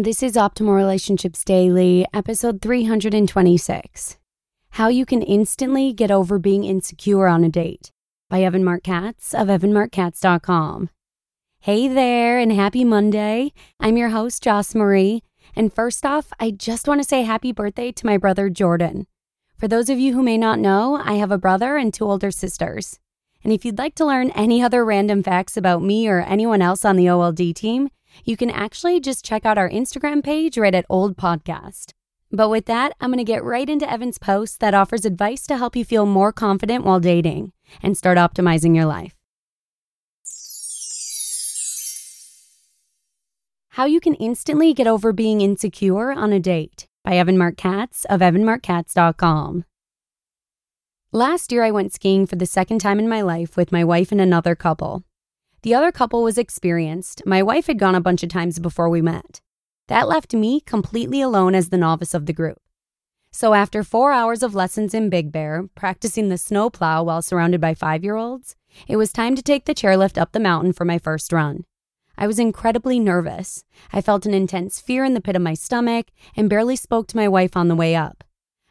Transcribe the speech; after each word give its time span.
This 0.00 0.22
is 0.22 0.34
Optimal 0.34 0.76
Relationships 0.76 1.42
Daily, 1.42 2.06
episode 2.14 2.62
326 2.62 4.16
How 4.70 4.86
You 4.86 5.04
Can 5.04 5.22
Instantly 5.22 5.92
Get 5.92 6.12
Over 6.12 6.38
Being 6.38 6.62
Insecure 6.62 7.26
on 7.26 7.42
a 7.42 7.48
Date 7.48 7.90
by 8.30 8.42
Evan 8.42 8.62
Marc 8.62 8.84
Katz 8.84 9.34
of 9.34 9.48
evanmarckatz.com. 9.48 10.90
Hey 11.58 11.88
there, 11.88 12.38
and 12.38 12.52
happy 12.52 12.84
Monday. 12.84 13.52
I'm 13.80 13.96
your 13.96 14.10
host, 14.10 14.40
Joss 14.40 14.72
Marie. 14.72 15.24
And 15.56 15.72
first 15.72 16.06
off, 16.06 16.32
I 16.38 16.52
just 16.52 16.86
want 16.86 17.02
to 17.02 17.08
say 17.08 17.24
happy 17.24 17.50
birthday 17.50 17.90
to 17.90 18.06
my 18.06 18.16
brother, 18.18 18.48
Jordan. 18.48 19.08
For 19.56 19.66
those 19.66 19.90
of 19.90 19.98
you 19.98 20.14
who 20.14 20.22
may 20.22 20.38
not 20.38 20.60
know, 20.60 21.02
I 21.04 21.14
have 21.14 21.32
a 21.32 21.38
brother 21.38 21.76
and 21.76 21.92
two 21.92 22.04
older 22.04 22.30
sisters. 22.30 23.00
And 23.42 23.52
if 23.52 23.64
you'd 23.64 23.78
like 23.78 23.96
to 23.96 24.06
learn 24.06 24.30
any 24.30 24.62
other 24.62 24.84
random 24.84 25.24
facts 25.24 25.56
about 25.56 25.82
me 25.82 26.06
or 26.06 26.20
anyone 26.20 26.62
else 26.62 26.84
on 26.84 26.94
the 26.94 27.10
OLD 27.10 27.52
team, 27.56 27.88
you 28.24 28.36
can 28.36 28.50
actually 28.50 29.00
just 29.00 29.24
check 29.24 29.46
out 29.46 29.58
our 29.58 29.68
Instagram 29.68 30.22
page 30.22 30.58
right 30.58 30.74
at 30.74 30.86
Old 30.88 31.16
Podcast. 31.16 31.92
But 32.30 32.50
with 32.50 32.66
that, 32.66 32.94
I'm 33.00 33.10
going 33.10 33.18
to 33.18 33.24
get 33.24 33.44
right 33.44 33.68
into 33.68 33.90
Evan's 33.90 34.18
post 34.18 34.60
that 34.60 34.74
offers 34.74 35.04
advice 35.04 35.46
to 35.46 35.56
help 35.56 35.74
you 35.76 35.84
feel 35.84 36.06
more 36.06 36.32
confident 36.32 36.84
while 36.84 37.00
dating 37.00 37.52
and 37.82 37.96
start 37.96 38.18
optimizing 38.18 38.76
your 38.76 38.84
life. 38.84 39.14
How 43.70 43.84
you 43.84 44.00
can 44.00 44.14
instantly 44.14 44.74
get 44.74 44.88
over 44.88 45.12
being 45.12 45.40
insecure 45.40 46.10
on 46.10 46.32
a 46.32 46.40
date 46.40 46.86
by 47.04 47.16
Evan 47.16 47.38
Marc 47.38 47.56
Katz 47.56 48.04
of 48.06 48.20
evanmarckatz.com. 48.20 49.64
Last 51.12 51.52
year, 51.52 51.64
I 51.64 51.70
went 51.70 51.94
skiing 51.94 52.26
for 52.26 52.36
the 52.36 52.44
second 52.44 52.80
time 52.80 52.98
in 52.98 53.08
my 53.08 53.22
life 53.22 53.56
with 53.56 53.72
my 53.72 53.84
wife 53.84 54.12
and 54.12 54.20
another 54.20 54.54
couple. 54.54 55.04
The 55.62 55.74
other 55.74 55.90
couple 55.90 56.22
was 56.22 56.38
experienced. 56.38 57.22
My 57.26 57.42
wife 57.42 57.66
had 57.66 57.78
gone 57.78 57.94
a 57.94 58.00
bunch 58.00 58.22
of 58.22 58.28
times 58.28 58.58
before 58.58 58.88
we 58.88 59.02
met. 59.02 59.40
That 59.88 60.08
left 60.08 60.34
me 60.34 60.60
completely 60.60 61.20
alone 61.20 61.54
as 61.54 61.70
the 61.70 61.78
novice 61.78 62.14
of 62.14 62.26
the 62.26 62.32
group. 62.32 62.58
So, 63.32 63.54
after 63.54 63.82
four 63.82 64.12
hours 64.12 64.42
of 64.42 64.54
lessons 64.54 64.94
in 64.94 65.10
Big 65.10 65.32
Bear, 65.32 65.68
practicing 65.74 66.28
the 66.28 66.38
snowplow 66.38 67.02
while 67.02 67.22
surrounded 67.22 67.60
by 67.60 67.74
five 67.74 68.04
year 68.04 68.16
olds, 68.16 68.56
it 68.86 68.96
was 68.96 69.12
time 69.12 69.34
to 69.34 69.42
take 69.42 69.64
the 69.64 69.74
chairlift 69.74 70.16
up 70.16 70.32
the 70.32 70.40
mountain 70.40 70.72
for 70.72 70.84
my 70.84 70.98
first 70.98 71.32
run. 71.32 71.64
I 72.16 72.26
was 72.26 72.38
incredibly 72.38 72.98
nervous. 72.98 73.64
I 73.92 74.00
felt 74.00 74.26
an 74.26 74.34
intense 74.34 74.80
fear 74.80 75.04
in 75.04 75.14
the 75.14 75.20
pit 75.20 75.36
of 75.36 75.42
my 75.42 75.54
stomach 75.54 76.08
and 76.36 76.50
barely 76.50 76.76
spoke 76.76 77.06
to 77.08 77.16
my 77.16 77.28
wife 77.28 77.56
on 77.56 77.68
the 77.68 77.76
way 77.76 77.94
up. 77.94 78.24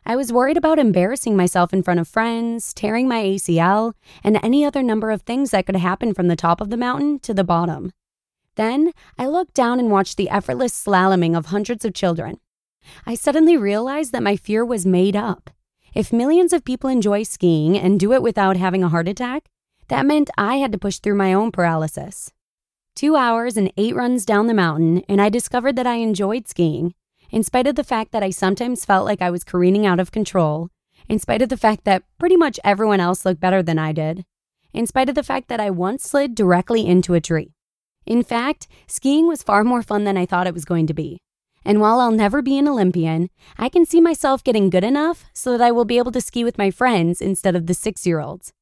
I 0.09 0.15
was 0.15 0.31
worried 0.31 0.55
about 0.55 0.79
embarrassing 0.79 1.35
myself 1.35 1.73
in 1.73 1.83
front 1.83 1.99
of 1.99 2.07
friends, 2.07 2.73
tearing 2.73 3.09
my 3.09 3.21
ACL, 3.21 3.91
and 4.23 4.39
any 4.41 4.63
other 4.63 4.81
number 4.81 5.11
of 5.11 5.23
things 5.23 5.51
that 5.51 5.65
could 5.65 5.75
happen 5.75 6.13
from 6.13 6.29
the 6.29 6.37
top 6.37 6.61
of 6.61 6.69
the 6.69 6.77
mountain 6.77 7.19
to 7.19 7.33
the 7.33 7.43
bottom. 7.43 7.91
Then 8.55 8.93
I 9.17 9.27
looked 9.27 9.53
down 9.53 9.81
and 9.81 9.91
watched 9.91 10.15
the 10.15 10.29
effortless 10.29 10.73
slaloming 10.73 11.37
of 11.37 11.47
hundreds 11.47 11.83
of 11.83 11.93
children. 11.93 12.39
I 13.05 13.15
suddenly 13.15 13.57
realized 13.57 14.13
that 14.13 14.23
my 14.23 14.37
fear 14.37 14.63
was 14.63 14.85
made 14.85 15.17
up. 15.17 15.49
If 15.93 16.13
millions 16.13 16.53
of 16.53 16.63
people 16.63 16.89
enjoy 16.89 17.23
skiing 17.23 17.77
and 17.77 17.99
do 17.99 18.13
it 18.13 18.21
without 18.21 18.55
having 18.55 18.85
a 18.85 18.89
heart 18.89 19.09
attack, 19.09 19.49
that 19.89 20.05
meant 20.05 20.29
I 20.37 20.55
had 20.55 20.71
to 20.71 20.77
push 20.77 20.99
through 20.99 21.15
my 21.15 21.33
own 21.33 21.51
paralysis. 21.51 22.31
Two 22.95 23.17
hours 23.17 23.57
and 23.57 23.73
eight 23.75 23.93
runs 23.93 24.25
down 24.25 24.47
the 24.47 24.53
mountain, 24.53 25.03
and 25.09 25.21
I 25.21 25.27
discovered 25.27 25.75
that 25.75 25.85
I 25.85 25.95
enjoyed 25.95 26.47
skiing 26.47 26.93
in 27.31 27.43
spite 27.43 27.67
of 27.67 27.75
the 27.75 27.83
fact 27.83 28.11
that 28.11 28.23
I 28.23 28.29
sometimes 28.29 28.85
felt 28.85 29.05
like 29.05 29.21
I 29.21 29.29
was 29.29 29.43
careening 29.43 29.85
out 29.85 29.99
of 29.99 30.11
control, 30.11 30.69
in 31.09 31.19
spite 31.19 31.41
of 31.41 31.49
the 31.49 31.57
fact 31.57 31.83
that 31.85 32.03
pretty 32.17 32.35
much 32.35 32.59
everyone 32.63 32.99
else 32.99 33.25
looked 33.25 33.39
better 33.39 33.61
than 33.61 33.79
I 33.79 33.91
did, 33.91 34.25
in 34.73 34.87
spite 34.87 35.09
of 35.09 35.15
the 35.15 35.23
fact 35.23 35.47
that 35.47 35.59
I 35.59 35.69
once 35.69 36.03
slid 36.03 36.35
directly 36.35 36.85
into 36.85 37.13
a 37.13 37.21
tree. 37.21 37.53
In 38.05 38.23
fact, 38.23 38.67
skiing 38.87 39.27
was 39.27 39.43
far 39.43 39.63
more 39.63 39.81
fun 39.81 40.03
than 40.05 40.17
I 40.17 40.25
thought 40.25 40.47
it 40.47 40.53
was 40.53 40.65
going 40.65 40.87
to 40.87 40.93
be. 40.93 41.19
And 41.65 41.81
while 41.81 41.99
I'll 41.99 42.11
never 42.11 42.41
be 42.41 42.57
an 42.57 42.67
Olympian, 42.67 43.29
I 43.57 43.67
can 43.67 43.85
see 43.85 43.99
myself 43.99 44.43
getting 44.43 44.69
good 44.69 44.85
enough 44.85 45.25
so 45.33 45.51
that 45.51 45.61
I 45.61 45.71
will 45.71 45.83
be 45.83 45.97
able 45.97 46.13
to 46.13 46.21
ski 46.21 46.45
with 46.45 46.57
my 46.57 46.71
friends 46.71 47.21
instead 47.21 47.55
of 47.55 47.67
the 47.67 47.73
six 47.73 48.07
year 48.07 48.21
olds. 48.21 48.53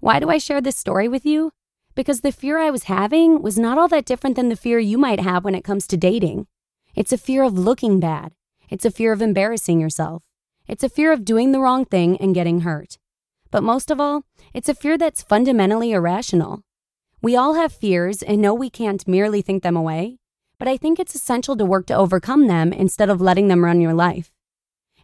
Why 0.00 0.20
do 0.20 0.28
I 0.28 0.36
share 0.36 0.60
this 0.60 0.76
story 0.76 1.08
with 1.08 1.24
you? 1.24 1.52
Because 1.94 2.20
the 2.20 2.32
fear 2.32 2.58
I 2.58 2.70
was 2.70 2.84
having 2.84 3.40
was 3.40 3.58
not 3.58 3.78
all 3.78 3.88
that 3.88 4.04
different 4.04 4.36
than 4.36 4.50
the 4.50 4.56
fear 4.56 4.78
you 4.78 4.98
might 4.98 5.20
have 5.20 5.44
when 5.44 5.54
it 5.54 5.64
comes 5.64 5.86
to 5.86 5.96
dating. 5.96 6.46
It's 6.94 7.12
a 7.12 7.18
fear 7.18 7.42
of 7.42 7.58
looking 7.58 7.98
bad. 7.98 8.32
It's 8.70 8.84
a 8.84 8.90
fear 8.90 9.12
of 9.12 9.20
embarrassing 9.20 9.80
yourself. 9.80 10.22
It's 10.68 10.84
a 10.84 10.88
fear 10.88 11.12
of 11.12 11.24
doing 11.24 11.52
the 11.52 11.60
wrong 11.60 11.84
thing 11.84 12.16
and 12.18 12.34
getting 12.34 12.60
hurt. 12.60 12.98
But 13.50 13.62
most 13.62 13.90
of 13.90 14.00
all, 14.00 14.24
it's 14.52 14.68
a 14.68 14.74
fear 14.74 14.96
that's 14.96 15.22
fundamentally 15.22 15.92
irrational. 15.92 16.62
We 17.20 17.36
all 17.36 17.54
have 17.54 17.72
fears 17.72 18.22
and 18.22 18.40
know 18.40 18.54
we 18.54 18.70
can't 18.70 19.06
merely 19.08 19.42
think 19.42 19.62
them 19.62 19.76
away, 19.76 20.18
but 20.58 20.68
I 20.68 20.76
think 20.76 21.00
it's 21.00 21.14
essential 21.14 21.56
to 21.56 21.64
work 21.64 21.86
to 21.86 21.94
overcome 21.94 22.46
them 22.46 22.72
instead 22.72 23.10
of 23.10 23.20
letting 23.20 23.48
them 23.48 23.64
run 23.64 23.80
your 23.80 23.94
life. 23.94 24.30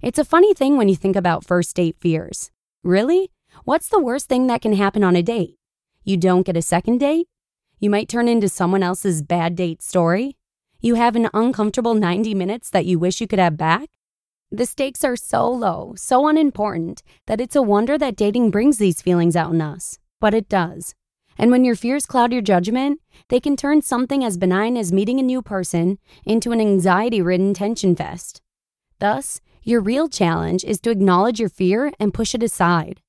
It's 0.00 0.18
a 0.18 0.24
funny 0.24 0.54
thing 0.54 0.76
when 0.76 0.88
you 0.88 0.96
think 0.96 1.16
about 1.16 1.44
first 1.44 1.74
date 1.76 1.96
fears. 2.00 2.50
Really? 2.84 3.30
What's 3.64 3.88
the 3.88 4.00
worst 4.00 4.28
thing 4.28 4.46
that 4.46 4.62
can 4.62 4.74
happen 4.74 5.02
on 5.02 5.16
a 5.16 5.22
date? 5.22 5.56
You 6.04 6.16
don't 6.16 6.46
get 6.46 6.56
a 6.56 6.62
second 6.62 6.98
date? 6.98 7.26
You 7.78 7.90
might 7.90 8.08
turn 8.08 8.28
into 8.28 8.48
someone 8.48 8.82
else's 8.82 9.22
bad 9.22 9.56
date 9.56 9.82
story? 9.82 10.36
You 10.82 10.94
have 10.94 11.14
an 11.14 11.28
uncomfortable 11.34 11.92
90 11.92 12.34
minutes 12.34 12.70
that 12.70 12.86
you 12.86 12.98
wish 12.98 13.20
you 13.20 13.26
could 13.26 13.38
have 13.38 13.58
back? 13.58 13.91
The 14.50 14.64
stakes 14.64 15.04
are 15.04 15.14
so 15.14 15.46
low, 15.46 15.92
so 15.94 16.26
unimportant, 16.26 17.02
that 17.26 17.38
it's 17.38 17.54
a 17.54 17.60
wonder 17.60 17.98
that 17.98 18.16
dating 18.16 18.50
brings 18.50 18.78
these 18.78 19.02
feelings 19.02 19.36
out 19.36 19.52
in 19.52 19.60
us. 19.60 19.98
But 20.20 20.32
it 20.32 20.48
does. 20.48 20.94
And 21.36 21.50
when 21.50 21.66
your 21.66 21.76
fears 21.76 22.06
cloud 22.06 22.32
your 22.32 22.40
judgment, 22.40 23.00
they 23.28 23.40
can 23.40 23.56
turn 23.56 23.82
something 23.82 24.24
as 24.24 24.38
benign 24.38 24.78
as 24.78 24.90
meeting 24.90 25.20
a 25.20 25.22
new 25.22 25.42
person 25.42 25.98
into 26.24 26.50
an 26.50 26.62
anxiety 26.62 27.20
ridden 27.20 27.52
tension 27.52 27.94
fest. 27.94 28.40
Thus, 29.00 29.42
your 29.62 29.82
real 29.82 30.08
challenge 30.08 30.64
is 30.64 30.80
to 30.80 30.90
acknowledge 30.90 31.40
your 31.40 31.50
fear 31.50 31.92
and 32.00 32.14
push 32.14 32.34
it 32.34 32.42
aside. 32.42 33.02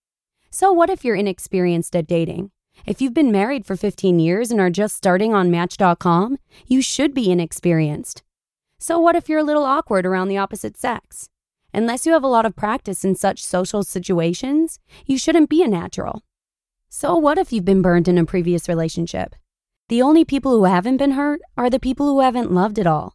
So, 0.49 0.73
what 0.73 0.89
if 0.89 1.05
you're 1.05 1.15
inexperienced 1.15 1.95
at 1.95 2.07
dating? 2.07 2.51
If 2.85 3.01
you've 3.01 3.13
been 3.13 3.31
married 3.31 3.65
for 3.65 3.75
15 3.75 4.19
years 4.19 4.49
and 4.49 4.59
are 4.59 4.69
just 4.69 4.95
starting 4.95 5.33
on 5.33 5.51
Match.com, 5.51 6.37
you 6.67 6.81
should 6.81 7.13
be 7.13 7.31
inexperienced. 7.31 8.23
So, 8.79 8.97
what 8.97 9.15
if 9.15 9.29
you're 9.29 9.39
a 9.39 9.43
little 9.43 9.65
awkward 9.65 10.05
around 10.05 10.27
the 10.27 10.37
opposite 10.37 10.77
sex? 10.77 11.29
Unless 11.73 12.05
you 12.05 12.13
have 12.13 12.23
a 12.23 12.27
lot 12.27 12.45
of 12.45 12.55
practice 12.55 13.05
in 13.05 13.15
such 13.15 13.43
social 13.43 13.83
situations, 13.83 14.79
you 15.05 15.17
shouldn't 15.17 15.49
be 15.49 15.61
a 15.61 15.67
natural. 15.67 16.23
So, 16.89 17.15
what 17.15 17.37
if 17.37 17.53
you've 17.53 17.65
been 17.65 17.83
burned 17.83 18.07
in 18.07 18.17
a 18.17 18.25
previous 18.25 18.67
relationship? 18.67 19.35
The 19.87 20.01
only 20.01 20.25
people 20.25 20.51
who 20.51 20.63
haven't 20.63 20.97
been 20.97 21.11
hurt 21.11 21.41
are 21.57 21.69
the 21.69 21.79
people 21.79 22.07
who 22.07 22.21
haven't 22.21 22.51
loved 22.51 22.79
at 22.79 22.87
all. 22.87 23.13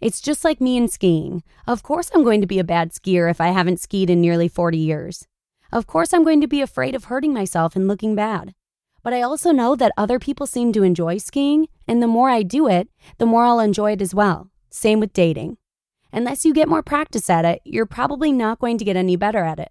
It's 0.00 0.20
just 0.20 0.44
like 0.44 0.60
me 0.60 0.76
in 0.76 0.86
skiing. 0.86 1.42
Of 1.66 1.82
course, 1.82 2.10
I'm 2.14 2.22
going 2.22 2.40
to 2.40 2.46
be 2.46 2.58
a 2.58 2.64
bad 2.64 2.92
skier 2.92 3.30
if 3.30 3.40
I 3.40 3.48
haven't 3.48 3.80
skied 3.80 4.08
in 4.08 4.20
nearly 4.20 4.48
40 4.48 4.78
years. 4.78 5.26
Of 5.72 5.86
course, 5.86 6.14
I'm 6.14 6.24
going 6.24 6.40
to 6.40 6.46
be 6.46 6.62
afraid 6.62 6.94
of 6.94 7.04
hurting 7.04 7.34
myself 7.34 7.74
and 7.74 7.88
looking 7.88 8.14
bad. 8.14 8.54
But 9.02 9.12
I 9.12 9.22
also 9.22 9.50
know 9.50 9.76
that 9.76 9.92
other 9.96 10.18
people 10.18 10.46
seem 10.46 10.72
to 10.72 10.82
enjoy 10.82 11.18
skiing, 11.18 11.68
and 11.88 12.02
the 12.02 12.06
more 12.06 12.28
I 12.28 12.42
do 12.42 12.68
it, 12.68 12.88
the 13.18 13.26
more 13.26 13.44
I'll 13.44 13.60
enjoy 13.60 13.92
it 13.92 14.02
as 14.02 14.14
well. 14.14 14.50
Same 14.70 15.00
with 15.00 15.12
dating. 15.12 15.56
Unless 16.12 16.44
you 16.44 16.52
get 16.52 16.68
more 16.68 16.82
practice 16.82 17.30
at 17.30 17.44
it, 17.44 17.60
you're 17.64 17.86
probably 17.86 18.32
not 18.32 18.58
going 18.58 18.78
to 18.78 18.84
get 18.84 18.96
any 18.96 19.16
better 19.16 19.44
at 19.44 19.58
it. 19.58 19.70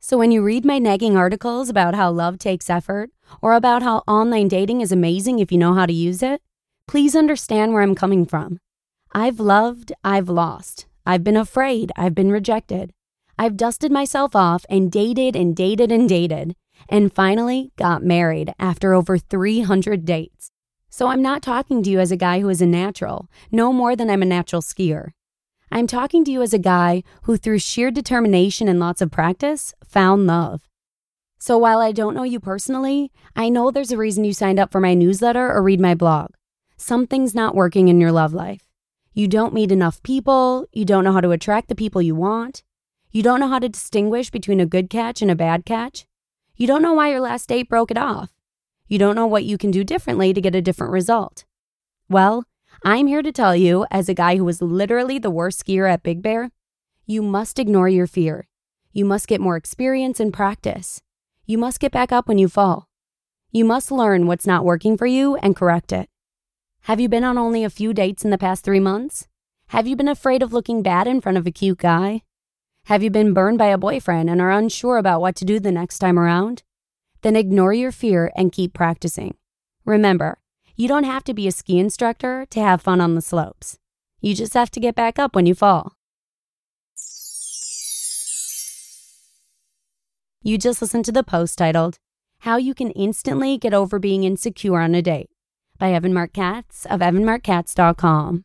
So 0.00 0.16
when 0.16 0.30
you 0.30 0.42
read 0.42 0.64
my 0.64 0.78
nagging 0.78 1.16
articles 1.16 1.68
about 1.68 1.94
how 1.94 2.10
love 2.10 2.38
takes 2.38 2.70
effort, 2.70 3.10
or 3.42 3.54
about 3.54 3.82
how 3.82 4.04
online 4.06 4.48
dating 4.48 4.80
is 4.80 4.92
amazing 4.92 5.38
if 5.38 5.50
you 5.50 5.58
know 5.58 5.74
how 5.74 5.86
to 5.86 5.92
use 5.92 6.22
it, 6.22 6.40
please 6.86 7.16
understand 7.16 7.72
where 7.72 7.82
I'm 7.82 7.94
coming 7.94 8.24
from. 8.24 8.60
I've 9.12 9.40
loved, 9.40 9.92
I've 10.04 10.28
lost. 10.28 10.86
I've 11.04 11.24
been 11.24 11.36
afraid. 11.36 11.90
I've 11.96 12.14
been 12.14 12.30
rejected. 12.30 12.92
I've 13.38 13.56
dusted 13.56 13.92
myself 13.92 14.36
off 14.36 14.64
and 14.68 14.90
dated 14.90 15.36
and 15.36 15.54
dated 15.54 15.90
and 15.92 16.08
dated, 16.08 16.56
and 16.88 17.12
finally 17.12 17.72
got 17.76 18.02
married 18.02 18.54
after 18.58 18.94
over 18.94 19.18
300 19.18 20.04
dates. 20.04 20.50
So 20.88 21.08
I'm 21.08 21.22
not 21.22 21.42
talking 21.42 21.82
to 21.82 21.90
you 21.90 22.00
as 22.00 22.10
a 22.10 22.16
guy 22.16 22.40
who 22.40 22.48
is 22.48 22.62
a 22.62 22.66
natural, 22.66 23.28
no 23.50 23.72
more 23.72 23.94
than 23.94 24.08
I'm 24.08 24.22
a 24.22 24.26
natural 24.26 24.62
skier. 24.62 25.10
I'm 25.70 25.86
talking 25.86 26.24
to 26.24 26.30
you 26.30 26.42
as 26.42 26.54
a 26.54 26.58
guy 26.58 27.02
who, 27.22 27.36
through 27.36 27.58
sheer 27.58 27.90
determination 27.90 28.68
and 28.68 28.78
lots 28.78 29.02
of 29.02 29.10
practice, 29.10 29.74
found 29.84 30.26
love. 30.26 30.62
So 31.38 31.58
while 31.58 31.80
I 31.80 31.92
don't 31.92 32.14
know 32.14 32.22
you 32.22 32.40
personally, 32.40 33.12
I 33.34 33.48
know 33.48 33.70
there's 33.70 33.92
a 33.92 33.96
reason 33.96 34.24
you 34.24 34.32
signed 34.32 34.58
up 34.58 34.72
for 34.72 34.80
my 34.80 34.94
newsletter 34.94 35.52
or 35.52 35.62
read 35.62 35.80
my 35.80 35.94
blog. 35.94 36.30
Something's 36.76 37.34
not 37.34 37.54
working 37.54 37.88
in 37.88 38.00
your 38.00 38.12
love 38.12 38.32
life. 38.32 38.66
You 39.12 39.28
don't 39.28 39.54
meet 39.54 39.72
enough 39.72 40.02
people, 40.02 40.66
you 40.72 40.84
don't 40.84 41.04
know 41.04 41.12
how 41.12 41.20
to 41.20 41.30
attract 41.30 41.68
the 41.68 41.74
people 41.74 42.02
you 42.02 42.14
want, 42.14 42.62
you 43.10 43.22
don't 43.22 43.40
know 43.40 43.48
how 43.48 43.58
to 43.58 43.68
distinguish 43.68 44.30
between 44.30 44.60
a 44.60 44.66
good 44.66 44.90
catch 44.90 45.22
and 45.22 45.30
a 45.30 45.34
bad 45.34 45.64
catch, 45.64 46.06
you 46.56 46.66
don't 46.66 46.82
know 46.82 46.94
why 46.94 47.10
your 47.10 47.20
last 47.20 47.48
date 47.48 47.68
broke 47.68 47.90
it 47.90 47.98
off, 47.98 48.30
you 48.88 48.98
don't 48.98 49.16
know 49.16 49.26
what 49.26 49.44
you 49.44 49.58
can 49.58 49.70
do 49.70 49.84
differently 49.84 50.32
to 50.32 50.40
get 50.40 50.54
a 50.54 50.62
different 50.62 50.92
result. 50.92 51.44
Well, 52.08 52.44
I'm 52.84 53.06
here 53.06 53.22
to 53.22 53.32
tell 53.32 53.56
you, 53.56 53.86
as 53.90 54.08
a 54.08 54.14
guy 54.14 54.36
who 54.36 54.44
was 54.44 54.62
literally 54.62 55.18
the 55.18 55.30
worst 55.30 55.64
skier 55.64 55.90
at 55.90 56.02
Big 56.02 56.22
Bear, 56.22 56.50
you 57.04 57.22
must 57.22 57.58
ignore 57.58 57.88
your 57.88 58.06
fear. 58.06 58.48
You 58.92 59.04
must 59.04 59.28
get 59.28 59.40
more 59.40 59.56
experience 59.56 60.20
and 60.20 60.32
practice. 60.32 61.02
You 61.44 61.58
must 61.58 61.80
get 61.80 61.92
back 61.92 62.12
up 62.12 62.28
when 62.28 62.38
you 62.38 62.48
fall. 62.48 62.88
You 63.50 63.64
must 63.64 63.90
learn 63.90 64.26
what's 64.26 64.46
not 64.46 64.64
working 64.64 64.96
for 64.96 65.06
you 65.06 65.36
and 65.36 65.56
correct 65.56 65.92
it. 65.92 66.08
Have 66.82 67.00
you 67.00 67.08
been 67.08 67.24
on 67.24 67.38
only 67.38 67.64
a 67.64 67.70
few 67.70 67.92
dates 67.92 68.24
in 68.24 68.30
the 68.30 68.38
past 68.38 68.64
three 68.64 68.80
months? 68.80 69.26
Have 69.68 69.86
you 69.86 69.96
been 69.96 70.08
afraid 70.08 70.42
of 70.42 70.52
looking 70.52 70.82
bad 70.82 71.08
in 71.08 71.20
front 71.20 71.38
of 71.38 71.46
a 71.46 71.50
cute 71.50 71.78
guy? 71.78 72.22
Have 72.86 73.02
you 73.02 73.10
been 73.10 73.34
burned 73.34 73.58
by 73.58 73.66
a 73.66 73.78
boyfriend 73.78 74.30
and 74.30 74.40
are 74.40 74.52
unsure 74.52 74.96
about 74.96 75.20
what 75.20 75.34
to 75.36 75.44
do 75.44 75.58
the 75.58 75.72
next 75.72 75.98
time 75.98 76.20
around? 76.20 76.62
Then 77.22 77.34
ignore 77.34 77.72
your 77.72 77.90
fear 77.90 78.30
and 78.36 78.52
keep 78.52 78.74
practicing. 78.74 79.34
Remember, 79.84 80.38
you 80.76 80.86
don't 80.86 81.02
have 81.02 81.24
to 81.24 81.34
be 81.34 81.48
a 81.48 81.50
ski 81.50 81.80
instructor 81.80 82.46
to 82.50 82.60
have 82.60 82.80
fun 82.80 83.00
on 83.00 83.16
the 83.16 83.20
slopes. 83.20 83.76
You 84.20 84.36
just 84.36 84.54
have 84.54 84.70
to 84.70 84.78
get 84.78 84.94
back 84.94 85.18
up 85.18 85.34
when 85.34 85.46
you 85.46 85.54
fall. 85.56 85.94
You 90.44 90.56
just 90.56 90.80
listened 90.80 91.06
to 91.06 91.12
the 91.12 91.24
post 91.24 91.58
titled, 91.58 91.98
How 92.42 92.56
You 92.56 92.72
Can 92.72 92.92
Instantly 92.92 93.58
Get 93.58 93.74
Over 93.74 93.98
Being 93.98 94.22
Insecure 94.22 94.78
on 94.78 94.94
a 94.94 95.02
Date 95.02 95.30
by 95.76 95.92
Evan 95.92 96.14
Marc 96.14 96.34
Katz 96.34 96.86
of 96.86 97.00
evanmarckatz.com. 97.00 98.44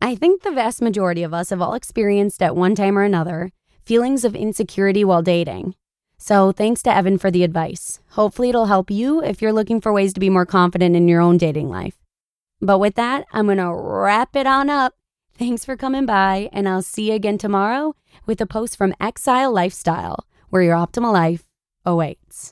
I 0.00 0.14
think 0.14 0.42
the 0.42 0.52
vast 0.52 0.80
majority 0.80 1.22
of 1.22 1.34
us 1.34 1.50
have 1.50 1.60
all 1.60 1.74
experienced 1.74 2.42
at 2.42 2.54
one 2.54 2.74
time 2.74 2.96
or 2.96 3.02
another 3.02 3.50
feelings 3.84 4.24
of 4.24 4.36
insecurity 4.36 5.04
while 5.04 5.22
dating. 5.22 5.74
So, 6.18 6.52
thanks 6.52 6.82
to 6.82 6.94
Evan 6.94 7.18
for 7.18 7.30
the 7.30 7.44
advice. 7.44 8.00
Hopefully, 8.10 8.48
it'll 8.48 8.66
help 8.66 8.90
you 8.90 9.22
if 9.22 9.40
you're 9.40 9.52
looking 9.52 9.80
for 9.80 9.92
ways 9.92 10.12
to 10.14 10.20
be 10.20 10.30
more 10.30 10.46
confident 10.46 10.94
in 10.96 11.08
your 11.08 11.20
own 11.20 11.38
dating 11.38 11.68
life. 11.68 11.96
But 12.60 12.80
with 12.80 12.96
that, 12.96 13.24
I'm 13.32 13.46
going 13.46 13.58
to 13.58 13.72
wrap 13.72 14.34
it 14.34 14.46
on 14.46 14.68
up. 14.68 14.94
Thanks 15.34 15.64
for 15.64 15.76
coming 15.76 16.06
by, 16.06 16.48
and 16.52 16.68
I'll 16.68 16.82
see 16.82 17.10
you 17.10 17.14
again 17.14 17.38
tomorrow 17.38 17.94
with 18.26 18.40
a 18.40 18.46
post 18.46 18.76
from 18.76 18.94
Exile 19.00 19.52
Lifestyle, 19.52 20.26
where 20.48 20.62
your 20.62 20.74
optimal 20.74 21.12
life 21.12 21.44
awaits. 21.86 22.46